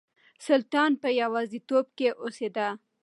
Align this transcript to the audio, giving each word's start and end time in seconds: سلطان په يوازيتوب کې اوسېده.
سلطان 0.47 0.91
په 1.01 1.09
يوازيتوب 1.21 1.85
کې 1.97 2.09
اوسېده. 2.23 2.67